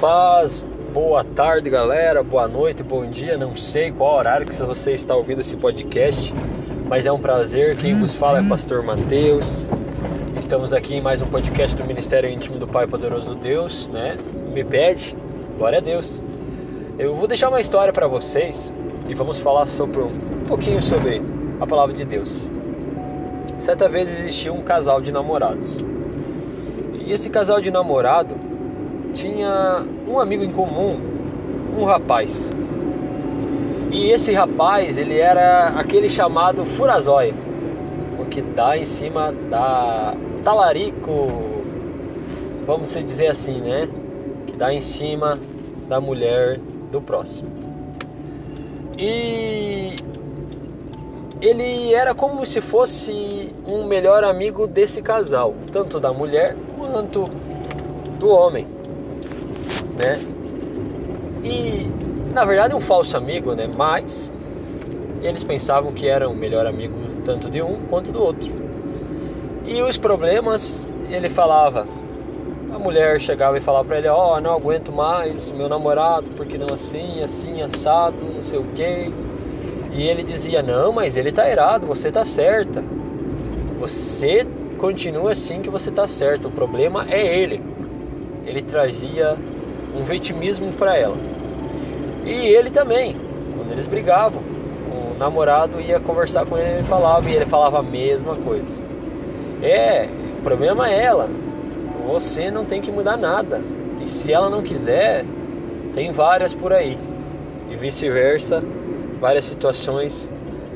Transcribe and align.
paz, 0.00 0.62
boa 0.92 1.24
tarde 1.24 1.70
galera, 1.70 2.22
boa 2.22 2.46
noite, 2.46 2.82
bom 2.82 3.06
dia, 3.06 3.38
não 3.38 3.56
sei 3.56 3.90
qual 3.90 4.18
horário 4.18 4.46
que 4.46 4.54
você 4.54 4.92
está 4.92 5.16
ouvindo 5.16 5.40
esse 5.40 5.56
podcast, 5.56 6.34
mas 6.86 7.06
é 7.06 7.12
um 7.12 7.18
prazer, 7.18 7.76
quem 7.78 7.98
vos 7.98 8.12
fala 8.12 8.40
é 8.40 8.42
Pastor 8.42 8.82
Mateus, 8.82 9.70
estamos 10.38 10.74
aqui 10.74 10.96
em 10.96 11.00
mais 11.00 11.22
um 11.22 11.26
podcast 11.26 11.74
do 11.74 11.82
Ministério 11.84 12.28
Íntimo 12.28 12.58
do 12.58 12.68
Pai 12.68 12.86
Poderoso 12.86 13.34
Deus, 13.36 13.88
né, 13.88 14.18
me 14.52 14.62
pede, 14.62 15.16
glória 15.56 15.78
a 15.78 15.80
Deus. 15.80 16.22
Eu 16.98 17.14
vou 17.14 17.26
deixar 17.26 17.48
uma 17.48 17.60
história 17.60 17.92
para 17.92 18.06
vocês 18.06 18.74
e 19.08 19.14
vamos 19.14 19.38
falar 19.38 19.66
sobre 19.66 20.02
um 20.02 20.44
pouquinho 20.46 20.82
sobre 20.82 21.22
a 21.58 21.66
palavra 21.66 21.94
de 21.94 22.04
Deus. 22.04 22.46
Certa 23.58 23.88
vez 23.88 24.10
existia 24.10 24.52
um 24.52 24.60
casal 24.60 25.00
de 25.00 25.10
namorados. 25.10 25.82
E 26.94 27.12
esse 27.12 27.30
casal 27.30 27.60
de 27.60 27.70
namorado 27.70 28.45
tinha 29.16 29.82
um 30.06 30.20
amigo 30.20 30.44
em 30.44 30.52
comum, 30.52 31.00
um 31.76 31.84
rapaz. 31.84 32.50
E 33.90 34.10
esse 34.10 34.32
rapaz, 34.32 34.98
ele 34.98 35.18
era 35.18 35.68
aquele 35.68 36.08
chamado 36.08 36.66
furazóia, 36.66 37.34
o 38.20 38.26
que 38.26 38.42
dá 38.42 38.76
em 38.76 38.84
cima 38.84 39.32
da 39.50 40.14
talarico, 40.44 41.28
vamos 42.66 42.92
dizer 42.94 43.28
assim, 43.28 43.60
né? 43.60 43.88
Que 44.46 44.54
dá 44.54 44.72
em 44.72 44.80
cima 44.80 45.38
da 45.88 45.98
mulher 45.98 46.60
do 46.92 47.00
próximo. 47.00 47.48
E 48.98 49.96
ele 51.40 51.94
era 51.94 52.14
como 52.14 52.44
se 52.44 52.60
fosse 52.60 53.50
um 53.70 53.86
melhor 53.86 54.24
amigo 54.24 54.66
desse 54.66 55.00
casal, 55.00 55.54
tanto 55.72 55.98
da 55.98 56.12
mulher 56.12 56.54
quanto 56.78 57.24
do 58.18 58.28
homem 58.28 58.75
né? 59.98 60.20
E 61.42 61.86
na 62.32 62.44
verdade 62.44 62.74
um 62.74 62.80
falso 62.80 63.16
amigo, 63.16 63.54
né? 63.54 63.68
Mas 63.76 64.32
eles 65.22 65.42
pensavam 65.42 65.92
que 65.92 66.06
eram 66.06 66.32
o 66.32 66.36
melhor 66.36 66.66
amigo 66.66 66.94
tanto 67.24 67.50
de 67.50 67.60
um 67.62 67.76
quanto 67.88 68.12
do 68.12 68.22
outro. 68.22 68.50
E 69.66 69.82
os 69.82 69.98
problemas, 69.98 70.88
ele 71.10 71.28
falava. 71.28 71.86
A 72.72 72.78
mulher 72.78 73.20
chegava 73.20 73.58
e 73.58 73.60
falava 73.60 73.84
para 73.84 73.98
ele: 73.98 74.08
Ó, 74.08 74.36
oh, 74.36 74.40
não 74.40 74.52
aguento 74.52 74.92
mais 74.92 75.50
meu 75.50 75.68
namorado, 75.68 76.30
porque 76.36 76.56
não 76.56 76.72
assim, 76.72 77.20
assim, 77.22 77.60
assado, 77.62 78.24
não 78.32 78.42
sei 78.42 78.58
o 78.58 78.64
quê. 78.74 79.10
E 79.92 80.06
ele 80.06 80.22
dizia: 80.22 80.62
Não, 80.62 80.92
mas 80.92 81.16
ele 81.16 81.32
tá 81.32 81.50
errado, 81.50 81.86
você 81.86 82.12
tá 82.12 82.24
certa. 82.24 82.84
Você 83.80 84.46
continua 84.78 85.32
assim 85.32 85.60
que 85.60 85.70
você 85.70 85.90
tá 85.90 86.06
certo. 86.06 86.48
O 86.48 86.50
problema 86.50 87.06
é 87.10 87.26
ele. 87.26 87.60
Ele 88.44 88.62
trazia 88.62 89.36
um 89.96 90.04
vitimismo 90.04 90.72
para 90.72 90.96
ela. 90.96 91.16
E 92.24 92.30
ele 92.30 92.70
também, 92.70 93.16
quando 93.56 93.72
eles 93.72 93.86
brigavam, 93.86 94.42
o 94.90 95.18
namorado 95.18 95.80
ia 95.80 95.98
conversar 96.00 96.44
com 96.44 96.58
ele 96.58 96.80
e 96.80 96.84
falava, 96.84 97.30
e 97.30 97.34
ele 97.34 97.46
falava 97.46 97.78
a 97.78 97.82
mesma 97.82 98.34
coisa. 98.36 98.84
É, 99.62 100.08
o 100.38 100.42
problema 100.42 100.90
é 100.90 101.02
ela. 101.02 101.30
Você 102.06 102.50
não 102.50 102.64
tem 102.64 102.80
que 102.80 102.92
mudar 102.92 103.16
nada. 103.16 103.62
E 104.00 104.06
se 104.06 104.32
ela 104.32 104.50
não 104.50 104.62
quiser, 104.62 105.24
tem 105.94 106.12
várias 106.12 106.52
por 106.52 106.72
aí. 106.72 106.98
E 107.70 107.74
vice-versa, 107.74 108.62
várias 109.20 109.44
situações 109.44 110.32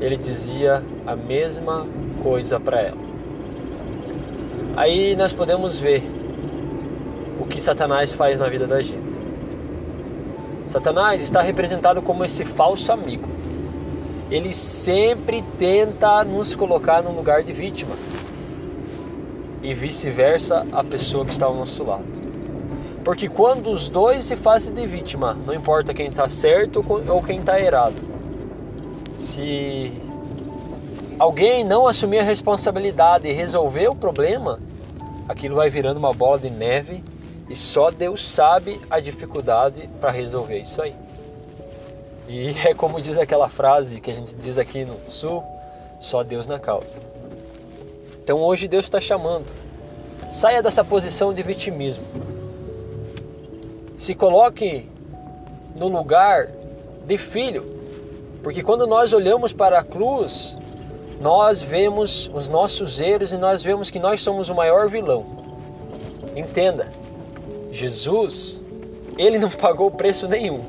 ele 0.00 0.16
dizia 0.16 0.82
a 1.06 1.14
mesma 1.14 1.86
coisa 2.22 2.58
para 2.58 2.80
ela. 2.80 2.98
Aí 4.76 5.14
nós 5.14 5.32
podemos 5.32 5.78
ver 5.78 6.02
o 7.38 7.46
que 7.46 7.60
Satanás 7.60 8.12
faz 8.12 8.38
na 8.38 8.48
vida 8.48 8.66
da 8.66 8.82
gente. 8.82 9.20
Satanás 10.66 11.22
está 11.22 11.42
representado 11.42 12.00
como 12.00 12.24
esse 12.24 12.44
falso 12.44 12.90
amigo. 12.92 13.28
Ele 14.30 14.52
sempre 14.52 15.44
tenta 15.58 16.24
nos 16.24 16.56
colocar 16.56 17.02
no 17.02 17.12
lugar 17.14 17.42
de 17.42 17.52
vítima. 17.52 17.94
E 19.62 19.74
vice-versa 19.74 20.66
a 20.72 20.82
pessoa 20.82 21.24
que 21.24 21.32
está 21.32 21.46
ao 21.46 21.54
nosso 21.54 21.84
lado. 21.84 22.06
Porque 23.04 23.28
quando 23.28 23.70
os 23.70 23.88
dois 23.90 24.24
se 24.24 24.36
fazem 24.36 24.72
de 24.72 24.86
vítima, 24.86 25.36
não 25.46 25.52
importa 25.52 25.92
quem 25.92 26.06
está 26.06 26.28
certo 26.28 26.84
ou 27.08 27.22
quem 27.22 27.40
está 27.40 27.60
errado. 27.60 27.96
Se 29.18 29.92
alguém 31.18 31.64
não 31.64 31.86
assumir 31.86 32.20
a 32.20 32.24
responsabilidade 32.24 33.28
e 33.28 33.32
resolver 33.32 33.88
o 33.88 33.94
problema, 33.94 34.58
aquilo 35.28 35.56
vai 35.56 35.68
virando 35.68 35.98
uma 35.98 36.12
bola 36.12 36.38
de 36.38 36.48
neve 36.48 37.04
e 37.52 37.54
só 37.54 37.90
Deus 37.90 38.26
sabe 38.26 38.80
a 38.88 38.98
dificuldade 38.98 39.86
para 40.00 40.10
resolver 40.10 40.58
isso 40.58 40.80
aí. 40.80 40.96
E 42.26 42.48
é 42.66 42.72
como 42.72 42.98
diz 42.98 43.18
aquela 43.18 43.50
frase 43.50 44.00
que 44.00 44.10
a 44.10 44.14
gente 44.14 44.34
diz 44.36 44.56
aqui 44.56 44.86
no 44.86 44.98
Sul: 45.10 45.44
só 46.00 46.22
Deus 46.22 46.46
na 46.46 46.58
causa. 46.58 47.02
Então 48.24 48.40
hoje 48.40 48.66
Deus 48.66 48.86
está 48.86 48.98
chamando. 49.02 49.52
Saia 50.30 50.62
dessa 50.62 50.82
posição 50.82 51.34
de 51.34 51.42
vitimismo. 51.42 52.06
Se 53.98 54.14
coloque 54.14 54.88
no 55.76 55.88
lugar 55.88 56.48
de 57.04 57.18
filho. 57.18 57.70
Porque 58.42 58.62
quando 58.62 58.86
nós 58.86 59.12
olhamos 59.12 59.52
para 59.52 59.78
a 59.78 59.84
cruz, 59.84 60.56
nós 61.20 61.60
vemos 61.60 62.30
os 62.32 62.48
nossos 62.48 62.98
erros 62.98 63.30
e 63.30 63.36
nós 63.36 63.62
vemos 63.62 63.90
que 63.90 63.98
nós 63.98 64.22
somos 64.22 64.48
o 64.48 64.54
maior 64.54 64.88
vilão. 64.88 65.26
Entenda, 66.34 66.88
Jesus, 67.72 68.60
ele 69.16 69.38
não 69.38 69.48
pagou 69.48 69.90
preço 69.90 70.28
nenhum. 70.28 70.60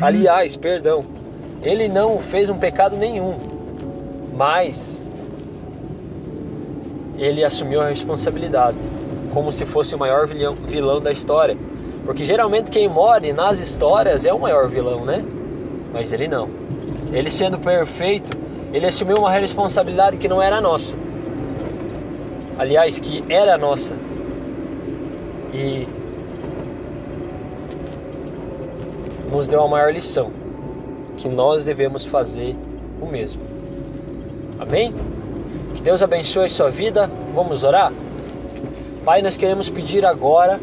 Aliás, 0.00 0.56
perdão, 0.56 1.04
ele 1.62 1.86
não 1.86 2.18
fez 2.18 2.48
um 2.48 2.56
pecado 2.56 2.96
nenhum, 2.96 3.34
mas 4.32 5.04
ele 7.18 7.44
assumiu 7.44 7.82
a 7.82 7.88
responsabilidade, 7.88 8.78
como 9.34 9.52
se 9.52 9.66
fosse 9.66 9.94
o 9.94 9.98
maior 9.98 10.26
vilão, 10.26 10.54
vilão 10.54 10.98
da 10.98 11.12
história. 11.12 11.56
Porque 12.06 12.24
geralmente 12.24 12.70
quem 12.70 12.88
morre 12.88 13.30
nas 13.34 13.60
histórias 13.60 14.24
é 14.24 14.32
o 14.32 14.38
maior 14.38 14.66
vilão, 14.68 15.04
né? 15.04 15.22
Mas 15.92 16.12
ele 16.14 16.26
não. 16.26 16.48
Ele 17.12 17.30
sendo 17.30 17.58
perfeito, 17.58 18.36
ele 18.72 18.86
assumiu 18.86 19.18
uma 19.18 19.30
responsabilidade 19.30 20.16
que 20.16 20.26
não 20.26 20.40
era 20.40 20.58
nossa. 20.58 20.96
Aliás, 22.58 22.98
que 22.98 23.22
era 23.28 23.58
nossa 23.58 23.94
e 25.54 25.86
nos 29.30 29.46
deu 29.46 29.62
a 29.62 29.68
maior 29.68 29.92
lição 29.92 30.32
que 31.16 31.28
nós 31.28 31.64
devemos 31.64 32.04
fazer 32.04 32.56
o 33.00 33.06
mesmo. 33.06 33.40
Amém? 34.58 34.92
Que 35.74 35.82
Deus 35.82 36.02
abençoe 36.02 36.50
sua 36.50 36.70
vida. 36.70 37.08
Vamos 37.32 37.62
orar? 37.62 37.92
Pai, 39.04 39.22
nós 39.22 39.36
queremos 39.36 39.70
pedir 39.70 40.04
agora 40.04 40.58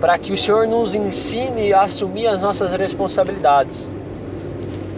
para 0.00 0.16
que 0.18 0.32
o 0.32 0.36
Senhor 0.36 0.68
nos 0.68 0.94
ensine 0.94 1.72
a 1.72 1.82
assumir 1.82 2.28
as 2.28 2.42
nossas 2.42 2.72
responsabilidades. 2.72 3.90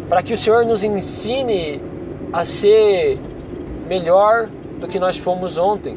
Para 0.09 0.23
que 0.23 0.35
o 0.35 0.37
Senhor 0.37 0.67
nos 0.67 0.85
ensine 0.85 1.81
a 2.31 2.45
ser 2.45 3.19
melhor 3.89 4.49
do 4.79 4.87
que 4.87 4.99
nós 4.99 5.17
fomos 5.17 5.57
ontem 5.57 5.97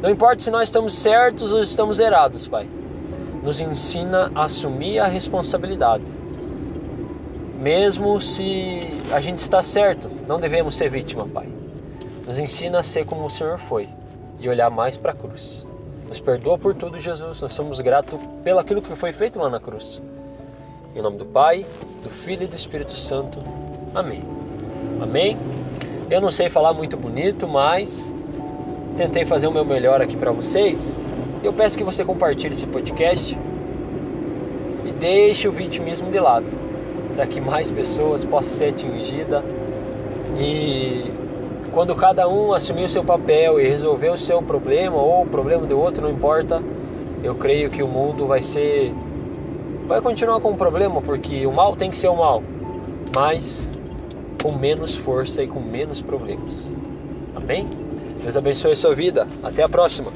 não 0.00 0.10
importa 0.10 0.42
se 0.42 0.50
nós 0.50 0.68
estamos 0.68 0.94
certos 0.94 1.52
ou 1.52 1.60
estamos 1.60 1.98
errados, 1.98 2.46
Pai. 2.46 2.68
Nos 3.42 3.60
ensina 3.60 4.30
a 4.34 4.44
assumir 4.44 4.98
a 4.98 5.06
responsabilidade. 5.06 6.04
Mesmo 7.58 8.20
se 8.20 8.80
a 9.12 9.20
gente 9.20 9.38
está 9.38 9.62
certo, 9.62 10.10
não 10.28 10.38
devemos 10.38 10.76
ser 10.76 10.90
vítima, 10.90 11.26
Pai. 11.26 11.48
Nos 12.26 12.38
ensina 12.38 12.78
a 12.78 12.82
ser 12.82 13.04
como 13.04 13.24
o 13.24 13.30
Senhor 13.30 13.58
foi 13.58 13.88
e 14.40 14.48
olhar 14.48 14.70
mais 14.70 14.96
para 14.96 15.12
a 15.12 15.14
cruz. 15.14 15.66
Nos 16.08 16.20
perdoa 16.20 16.58
por 16.58 16.74
tudo, 16.74 16.98
Jesus. 16.98 17.40
Nós 17.40 17.52
somos 17.52 17.80
gratos 17.80 18.18
pelo 18.42 18.58
aquilo 18.58 18.82
que 18.82 18.94
foi 18.94 19.12
feito 19.12 19.38
lá 19.38 19.48
na 19.48 19.58
cruz. 19.58 20.02
Em 20.94 21.02
nome 21.02 21.18
do 21.18 21.24
Pai, 21.24 21.66
do 22.02 22.10
Filho 22.10 22.44
e 22.44 22.46
do 22.46 22.56
Espírito 22.56 22.92
Santo. 22.92 23.40
Amém. 23.94 24.22
Amém. 25.02 25.36
Eu 26.10 26.20
não 26.20 26.30
sei 26.30 26.48
falar 26.48 26.72
muito 26.72 26.96
bonito, 26.96 27.48
mas 27.48 28.14
tentei 28.96 29.24
fazer 29.24 29.46
o 29.46 29.52
meu 29.52 29.64
melhor 29.64 30.00
aqui 30.00 30.16
para 30.16 30.30
vocês. 30.32 30.98
Eu 31.42 31.52
peço 31.52 31.76
que 31.76 31.84
você 31.84 32.04
compartilhe 32.04 32.52
esse 32.52 32.66
podcast 32.66 33.38
e 34.84 34.90
deixe 34.92 35.48
o 35.48 35.52
vitimismo 35.52 36.10
de 36.10 36.18
lado, 36.18 36.56
para 37.14 37.26
que 37.26 37.40
mais 37.40 37.70
pessoas 37.70 38.24
possam 38.24 38.52
ser 38.52 38.68
atingidas 38.68 39.42
e 40.38 41.12
quando 41.72 41.94
cada 41.94 42.28
um 42.28 42.52
assumir 42.52 42.84
o 42.84 42.88
seu 42.88 43.04
papel 43.04 43.60
e 43.60 43.68
resolver 43.68 44.10
o 44.10 44.16
seu 44.16 44.40
problema 44.42 44.96
ou 44.96 45.22
o 45.22 45.26
problema 45.26 45.66
do 45.66 45.78
outro, 45.78 46.04
não 46.04 46.10
importa, 46.10 46.62
eu 47.22 47.34
creio 47.34 47.70
que 47.70 47.82
o 47.82 47.88
mundo 47.88 48.26
vai 48.26 48.42
ser 48.42 48.92
vai 49.86 50.00
continuar 50.00 50.40
com 50.40 50.52
o 50.52 50.56
problema, 50.56 51.02
porque 51.02 51.46
o 51.46 51.52
mal 51.52 51.76
tem 51.76 51.90
que 51.90 51.98
ser 51.98 52.08
o 52.08 52.16
mal, 52.16 52.42
mas 53.14 53.70
com 54.42 54.56
menos 54.56 54.96
força 54.96 55.42
e 55.42 55.46
com 55.46 55.60
menos 55.60 56.00
problemas. 56.00 56.72
Amém? 57.34 57.68
Deus 58.22 58.36
abençoe 58.36 58.72
a 58.72 58.76
sua 58.76 58.94
vida. 58.94 59.26
Até 59.42 59.62
a 59.62 59.68
próxima. 59.68 60.12